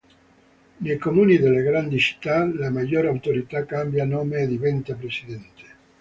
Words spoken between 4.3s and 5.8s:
e diventa Presidente.